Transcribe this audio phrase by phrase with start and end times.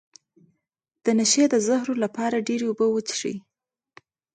[1.03, 3.35] د نشې د زهرو لپاره ډیرې اوبه وڅښئ